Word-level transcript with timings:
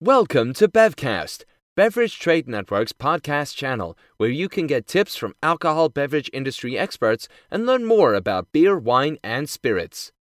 Welcome 0.00 0.54
to 0.54 0.68
Bevcast, 0.68 1.42
Beverage 1.74 2.20
Trade 2.20 2.46
Network's 2.46 2.92
podcast 2.92 3.56
channel, 3.56 3.98
where 4.16 4.30
you 4.30 4.48
can 4.48 4.68
get 4.68 4.86
tips 4.86 5.16
from 5.16 5.34
alcohol 5.42 5.88
beverage 5.88 6.30
industry 6.32 6.78
experts 6.78 7.26
and 7.50 7.66
learn 7.66 7.84
more 7.84 8.14
about 8.14 8.52
beer, 8.52 8.78
wine, 8.78 9.18
and 9.24 9.50
spirits. 9.50 10.12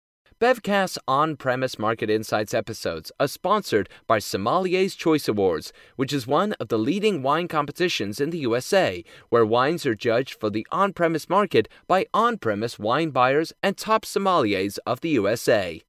Bevcast's 0.41 0.97
on 1.07 1.35
premise 1.35 1.77
market 1.77 2.09
insights 2.09 2.55
episodes 2.55 3.11
are 3.19 3.27
sponsored 3.27 3.87
by 4.07 4.17
Sommelier's 4.17 4.95
Choice 4.95 5.27
Awards, 5.27 5.71
which 5.95 6.11
is 6.11 6.25
one 6.25 6.53
of 6.53 6.69
the 6.69 6.79
leading 6.79 7.21
wine 7.21 7.47
competitions 7.47 8.19
in 8.19 8.31
the 8.31 8.39
USA, 8.39 9.03
where 9.29 9.45
wines 9.45 9.85
are 9.85 9.93
judged 9.93 10.39
for 10.39 10.49
the 10.49 10.65
on 10.71 10.91
premise 10.91 11.29
market 11.29 11.67
by 11.87 12.07
on 12.15 12.39
premise 12.39 12.79
wine 12.79 13.11
buyers 13.11 13.53
and 13.61 13.77
top 13.77 14.05
sommeliers 14.05 14.79
of 14.87 15.01
the 15.01 15.09
USA. 15.09 15.83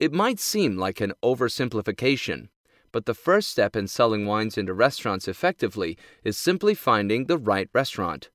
It 0.00 0.12
might 0.12 0.40
seem 0.40 0.76
like 0.76 1.00
an 1.00 1.12
oversimplification, 1.22 2.48
but 2.90 3.06
the 3.06 3.14
first 3.14 3.48
step 3.48 3.76
in 3.76 3.86
selling 3.86 4.26
wines 4.26 4.58
into 4.58 4.74
restaurants 4.74 5.28
effectively 5.28 5.96
is 6.24 6.36
simply 6.36 6.74
finding 6.74 7.26
the 7.26 7.38
right 7.38 7.68
restaurant. 7.72 8.30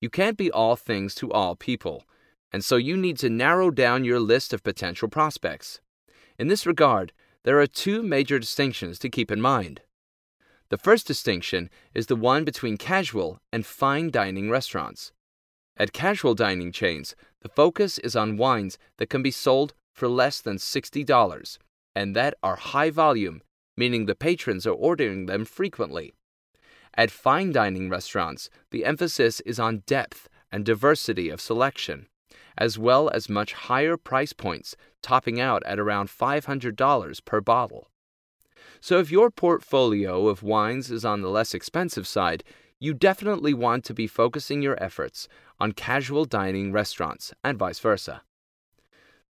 You 0.00 0.08
can't 0.08 0.36
be 0.36 0.50
all 0.50 0.76
things 0.76 1.14
to 1.16 1.30
all 1.30 1.56
people, 1.56 2.04
and 2.52 2.64
so 2.64 2.76
you 2.76 2.96
need 2.96 3.18
to 3.18 3.28
narrow 3.28 3.70
down 3.70 4.04
your 4.04 4.20
list 4.20 4.52
of 4.52 4.62
potential 4.62 5.08
prospects. 5.08 5.80
In 6.38 6.48
this 6.48 6.66
regard, 6.66 7.12
there 7.44 7.60
are 7.60 7.66
two 7.66 8.02
major 8.02 8.38
distinctions 8.38 8.98
to 9.00 9.10
keep 9.10 9.30
in 9.30 9.40
mind. 9.40 9.82
The 10.70 10.78
first 10.78 11.06
distinction 11.06 11.70
is 11.94 12.06
the 12.06 12.16
one 12.16 12.44
between 12.44 12.76
casual 12.76 13.40
and 13.52 13.64
fine 13.64 14.10
dining 14.10 14.50
restaurants. 14.50 15.12
At 15.76 15.92
casual 15.92 16.34
dining 16.34 16.72
chains, 16.72 17.14
the 17.40 17.48
focus 17.48 17.98
is 17.98 18.16
on 18.16 18.36
wines 18.36 18.78
that 18.96 19.08
can 19.10 19.22
be 19.22 19.30
sold 19.30 19.74
for 19.98 20.08
less 20.08 20.40
than 20.40 20.56
$60 20.56 21.58
and 21.98 22.14
that 22.14 22.34
are 22.44 22.54
high 22.54 22.90
volume, 22.90 23.42
meaning 23.76 24.06
the 24.06 24.14
patrons 24.14 24.64
are 24.68 24.72
ordering 24.88 25.26
them 25.26 25.44
frequently. 25.44 26.14
At 26.96 27.10
fine 27.10 27.50
dining 27.50 27.90
restaurants, 27.90 28.48
the 28.70 28.84
emphasis 28.84 29.40
is 29.40 29.58
on 29.58 29.82
depth 29.84 30.28
and 30.52 30.64
diversity 30.64 31.28
of 31.28 31.40
selection, 31.40 32.06
as 32.56 32.78
well 32.78 33.10
as 33.10 33.28
much 33.28 33.52
higher 33.52 33.96
price 33.96 34.32
points, 34.32 34.76
topping 35.02 35.40
out 35.40 35.64
at 35.64 35.80
around 35.80 36.08
$500 36.08 37.24
per 37.24 37.40
bottle. 37.40 37.88
So, 38.80 39.00
if 39.00 39.10
your 39.10 39.28
portfolio 39.28 40.28
of 40.28 40.44
wines 40.44 40.92
is 40.92 41.04
on 41.04 41.20
the 41.22 41.30
less 41.30 41.52
expensive 41.52 42.06
side, 42.06 42.44
you 42.78 42.94
definitely 42.94 43.54
want 43.54 43.84
to 43.86 43.94
be 43.94 44.06
focusing 44.06 44.62
your 44.62 44.80
efforts 44.80 45.26
on 45.58 45.72
casual 45.72 46.24
dining 46.24 46.70
restaurants 46.70 47.32
and 47.42 47.58
vice 47.58 47.80
versa. 47.80 48.22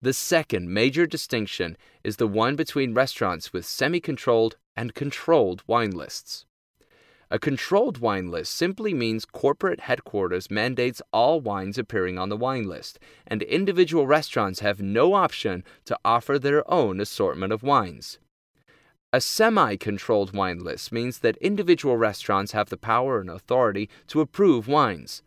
The 0.02 0.12
second 0.12 0.68
major 0.68 1.06
distinction 1.06 1.76
is 2.02 2.16
the 2.16 2.26
one 2.26 2.56
between 2.56 2.92
restaurants 2.92 3.52
with 3.52 3.64
semi 3.64 4.00
controlled 4.00 4.56
and 4.74 4.94
controlled 4.94 5.62
wine 5.68 5.92
lists. 5.92 6.44
A 7.30 7.38
controlled 7.38 7.98
wine 7.98 8.28
list 8.28 8.52
simply 8.52 8.94
means 8.94 9.24
corporate 9.24 9.80
headquarters 9.80 10.50
mandates 10.50 11.02
all 11.12 11.40
wines 11.40 11.78
appearing 11.78 12.18
on 12.18 12.30
the 12.30 12.36
wine 12.36 12.64
list, 12.64 12.98
and 13.28 13.42
individual 13.42 14.08
restaurants 14.08 14.58
have 14.58 14.82
no 14.82 15.14
option 15.14 15.62
to 15.84 15.96
offer 16.04 16.36
their 16.36 16.68
own 16.68 17.00
assortment 17.00 17.52
of 17.52 17.62
wines. 17.62 18.18
A 19.12 19.20
semi 19.20 19.76
controlled 19.76 20.34
wine 20.34 20.64
list 20.64 20.90
means 20.90 21.20
that 21.20 21.36
individual 21.36 21.96
restaurants 21.96 22.50
have 22.50 22.70
the 22.70 22.76
power 22.76 23.20
and 23.20 23.30
authority 23.30 23.88
to 24.08 24.20
approve 24.20 24.66
wines. 24.66 25.22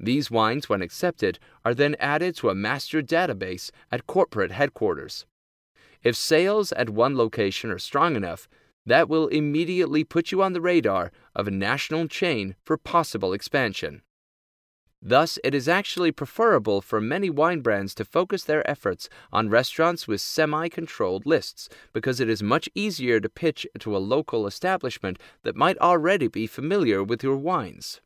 These 0.00 0.30
wines, 0.30 0.68
when 0.68 0.82
accepted, 0.82 1.38
are 1.64 1.74
then 1.74 1.96
added 1.98 2.36
to 2.36 2.50
a 2.50 2.54
master 2.54 3.02
database 3.02 3.70
at 3.90 4.06
corporate 4.06 4.52
headquarters. 4.52 5.26
If 6.02 6.14
sales 6.14 6.72
at 6.72 6.90
one 6.90 7.16
location 7.16 7.70
are 7.70 7.78
strong 7.78 8.14
enough, 8.14 8.48
that 8.86 9.08
will 9.08 9.26
immediately 9.28 10.04
put 10.04 10.32
you 10.32 10.42
on 10.42 10.52
the 10.52 10.60
radar 10.60 11.10
of 11.34 11.46
a 11.46 11.50
national 11.50 12.08
chain 12.08 12.54
for 12.64 12.76
possible 12.76 13.32
expansion. 13.32 14.02
Thus, 15.00 15.38
it 15.44 15.54
is 15.54 15.68
actually 15.68 16.10
preferable 16.10 16.80
for 16.80 17.00
many 17.00 17.30
wine 17.30 17.60
brands 17.60 17.94
to 17.96 18.04
focus 18.04 18.42
their 18.42 18.68
efforts 18.68 19.08
on 19.32 19.48
restaurants 19.48 20.08
with 20.08 20.20
semi 20.20 20.68
controlled 20.68 21.24
lists 21.24 21.68
because 21.92 22.18
it 22.18 22.28
is 22.28 22.42
much 22.42 22.68
easier 22.74 23.20
to 23.20 23.28
pitch 23.28 23.66
to 23.78 23.96
a 23.96 23.98
local 23.98 24.46
establishment 24.46 25.18
that 25.44 25.54
might 25.54 25.78
already 25.78 26.26
be 26.26 26.48
familiar 26.48 27.04
with 27.04 27.22
your 27.22 27.36
wines. 27.36 28.00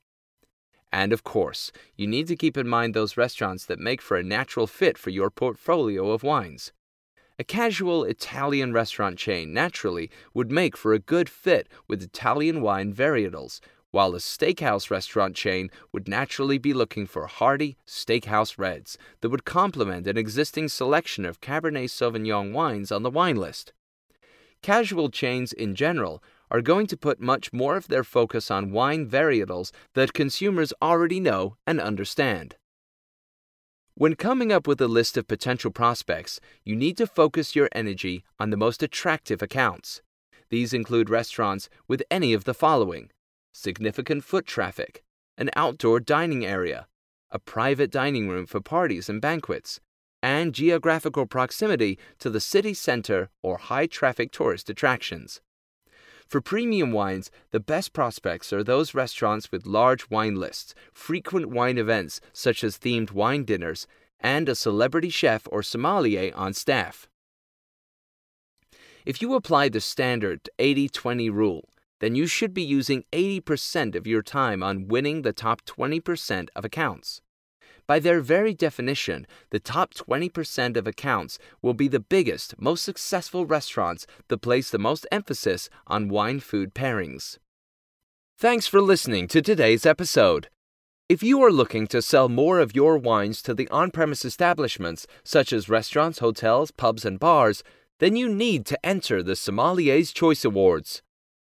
And 0.93 1.13
of 1.13 1.25
course, 1.25 1.73
you 1.97 2.07
need 2.07 2.27
to 2.29 2.37
keep 2.37 2.57
in 2.57 2.69
mind 2.69 2.93
those 2.93 3.17
restaurants 3.17 3.65
that 3.65 3.79
make 3.79 4.03
for 4.03 4.17
a 4.17 4.23
natural 4.23 4.67
fit 4.67 4.99
for 4.99 5.11
your 5.11 5.31
portfolio 5.31 6.11
of 6.11 6.23
wines. 6.23 6.73
A 7.39 7.45
casual 7.45 8.05
Italian 8.05 8.75
restaurant 8.75 9.19
chain 9.19 9.55
naturally 9.55 10.11
would 10.35 10.53
make 10.53 10.77
for 10.77 10.93
a 10.93 10.99
good 10.99 11.31
fit 11.31 11.67
with 11.89 12.03
Italian 12.03 12.61
wine 12.61 12.93
varietals, 12.93 13.61
while 13.91 14.15
a 14.15 14.19
steakhouse 14.19 14.91
restaurant 14.91 15.35
chain 15.35 15.71
would 15.93 16.09
naturally 16.09 16.59
be 16.59 16.75
looking 16.75 17.07
for 17.07 17.27
hearty 17.27 17.77
steakhouse 17.87 18.59
reds 18.59 18.99
that 19.21 19.31
would 19.31 19.45
complement 19.45 20.07
an 20.07 20.19
existing 20.19 20.69
selection 20.69 21.25
of 21.25 21.41
Cabernet 21.41 21.91
Sauvignon 21.91 22.53
wines 22.53 22.93
on 22.93 23.03
the 23.03 23.11
wine 23.11 23.37
list. 23.37 23.73
Casual 24.63 25.11
chains 25.11 25.53
in 25.53 25.75
general 25.75 26.23
are 26.53 26.61
going 26.61 26.87
to 26.87 26.99
put 26.99 27.19
much 27.19 27.51
more 27.51 27.77
of 27.77 27.89
their 27.89 28.05
focus 28.05 28.51
on 28.51 28.73
wine 28.73 29.09
varietals 29.09 29.73
that 29.95 30.13
consumers 30.13 30.73
already 30.83 31.19
know 31.19 31.57
and 31.67 31.81
understand. 31.81 32.57
When 33.95 34.17
coming 34.17 34.53
up 34.53 34.67
with 34.67 34.81
a 34.81 34.87
list 34.87 35.17
of 35.17 35.27
potential 35.27 35.71
prospects, 35.71 36.41
you 36.62 36.77
need 36.77 36.99
to 36.99 37.07
focus 37.07 37.57
your 37.57 37.71
energy 37.73 38.23
on 38.39 38.51
the 38.51 38.59
most 38.59 38.83
attractive 38.83 39.41
accounts. 39.41 40.03
These 40.51 40.75
include 40.75 41.09
restaurants 41.09 41.71
with 41.89 42.03
any 42.11 42.35
of 42.35 42.45
the 42.45 42.55
following 42.55 43.11
significant 43.55 44.23
foot 44.23 44.47
traffic, 44.47 45.03
an 45.39 45.51
outdoor 45.57 46.01
dining 46.01 46.45
area, 46.45 46.87
a 47.31 47.39
private 47.39 47.91
dining 47.91 48.29
room 48.29 48.45
for 48.45 48.61
parties 48.61 49.09
and 49.09 49.21
banquets, 49.21 49.81
and 50.23 50.55
geographical 50.55 51.27
proximity 51.27 51.99
to 52.19 52.29
the 52.29 52.41
city 52.41 52.75
center 52.75 53.31
or 53.43 53.57
high 53.57 53.87
traffic 53.87 54.33
tourist 54.33 54.69
attractions. 54.69 55.41
For 56.32 56.41
premium 56.41 56.93
wines, 56.93 57.31
the 57.50 57.60
best 57.60 57.93
prospects 57.93 58.54
are 58.54 58.65
those 58.65 58.94
restaurants 58.94 59.53
with 59.53 59.66
large 59.66 60.09
wine 60.09 60.37
lists, 60.37 60.75
frequent 60.94 61.50
wine 61.50 61.76
events 61.76 62.22
such 62.32 62.65
as 62.65 62.78
themed 62.78 63.12
wine 63.12 63.44
dinners, 63.44 63.87
and 64.19 64.48
a 64.48 64.54
celebrity 64.54 65.10
chef 65.10 65.47
or 65.53 65.62
sommelier 65.62 66.32
on 66.34 66.54
staff. 66.54 67.06
If 69.04 69.20
you 69.20 69.34
apply 69.34 69.69
the 69.69 69.82
standard 69.82 70.48
80 70.59 70.88
20 70.88 71.28
rule, 71.28 71.69
then 72.00 72.15
you 72.15 72.26
should 72.26 72.54
be 72.54 72.62
using 72.62 73.04
80% 73.12 73.94
of 73.94 74.06
your 74.06 74.22
time 74.22 74.62
on 74.62 74.88
winning 74.88 75.20
the 75.20 75.34
top 75.34 75.66
20% 75.66 76.49
of 76.56 76.64
accounts. 76.64 77.20
By 77.87 77.98
their 77.98 78.20
very 78.20 78.54
definition, 78.54 79.26
the 79.50 79.60
top 79.60 79.94
20% 79.94 80.76
of 80.76 80.87
accounts 80.87 81.38
will 81.60 81.75
be 81.75 81.88
the 81.88 82.00
biggest, 82.00 82.54
most 82.60 82.84
successful 82.84 83.44
restaurants 83.47 84.06
that 84.28 84.38
place 84.38 84.70
the 84.70 84.78
most 84.78 85.06
emphasis 85.10 85.69
on 85.87 86.09
wine 86.09 86.41
food 86.41 86.75
pairings. 86.75 87.38
Thanks 88.38 88.66
for 88.66 88.81
listening 88.81 89.28
to 89.28 89.43
today's 89.43 89.87
episode. 89.87 90.48
If 91.09 91.22
you 91.22 91.43
are 91.43 91.53
looking 91.53 91.87
to 91.88 92.00
sell 92.00 92.28
more 92.28 92.59
of 92.59 92.75
your 92.75 92.97
wines 92.97 93.43
to 93.43 93.54
the 93.54 93.69
on 93.69 93.91
premise 93.91 94.25
establishments, 94.25 95.06
such 95.25 95.53
as 95.53 95.69
restaurants, 95.69 96.20
hotels, 96.20 96.70
pubs, 96.70 97.04
and 97.04 97.20
bars, 97.20 97.62
then 97.99 98.16
you 98.16 98.28
need 98.28 98.64
to 98.66 98.87
enter 98.87 99.22
the 99.22 99.37
Sommelier's 99.37 100.12
Choice 100.12 100.44
Awards. 100.44 101.03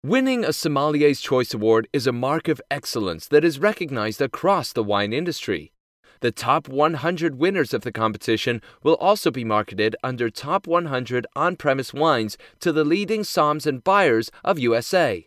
Winning 0.04 0.44
a 0.44 0.52
Sommelier's 0.52 1.20
Choice 1.20 1.54
Award 1.54 1.86
is 1.92 2.06
a 2.06 2.12
mark 2.12 2.48
of 2.48 2.60
excellence 2.70 3.28
that 3.28 3.44
is 3.44 3.60
recognized 3.60 4.20
across 4.20 4.72
the 4.72 4.82
wine 4.82 5.12
industry. 5.12 5.71
The 6.22 6.30
top 6.30 6.68
100 6.68 7.36
winners 7.36 7.74
of 7.74 7.82
the 7.82 7.90
competition 7.90 8.62
will 8.84 8.94
also 8.94 9.32
be 9.32 9.42
marketed 9.42 9.96
under 10.04 10.30
Top 10.30 10.68
100 10.68 11.26
on 11.34 11.56
premise 11.56 11.92
wines 11.92 12.38
to 12.60 12.70
the 12.70 12.84
leading 12.84 13.22
somms 13.22 13.66
and 13.66 13.82
buyers 13.82 14.30
of 14.44 14.56
USA. 14.56 15.26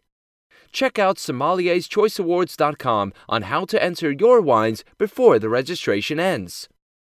Check 0.72 0.98
out 0.98 1.18
sommelierschoiceawards.com 1.18 3.12
on 3.28 3.42
how 3.42 3.66
to 3.66 3.84
enter 3.84 4.10
your 4.10 4.40
wines 4.40 4.86
before 4.98 5.38
the 5.38 5.50
registration 5.50 6.18
ends. 6.18 6.70